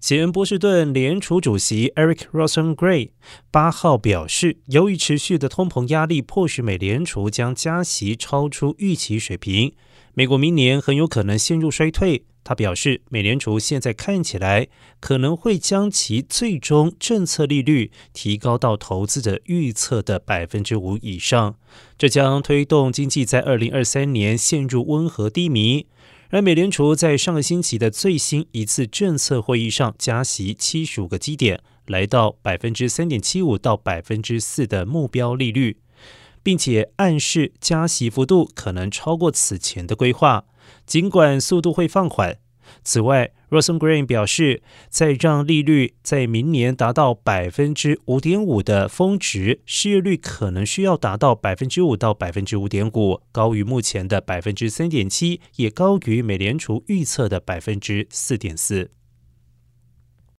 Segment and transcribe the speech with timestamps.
[0.00, 3.10] 前波士顿联储主席 Eric Rosengren
[3.50, 9.74] 八号表示，由于持续的通膨压力，迫使美联储将加息超出预期水平，
[10.14, 12.24] 美国明年很有可能陷入衰退。
[12.42, 14.68] 他表示，美联储现在看起来
[15.00, 21.56] 可能会将其最终政策利率提高到投资者预测的百分之五以上，
[21.98, 25.86] 这将推动经济在二零二三年陷入温和低迷。
[26.32, 35.78] 而美联储在上个星期的最新一次政策会议上加息七十五个基点，来到百分之三点七五到百分之四的目标利率，
[36.40, 40.44] 并且暗示加息幅度可能超过此前的规划，
[40.86, 42.38] 尽管速度会放缓。
[42.82, 58.90] 此外，Rosengren 表示，在让利率在明年达到百分之五点五的峰值，失业率可能需要达到百分之五到百分之五点五，高于目前的百分之三点七，也高于美联储预测的百分之四点四。